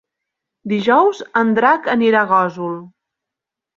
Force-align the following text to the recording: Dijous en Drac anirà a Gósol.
Dijous 0.71 1.21
en 1.43 1.53
Drac 1.59 1.91
anirà 1.97 2.25
a 2.25 2.31
Gósol. 2.35 2.77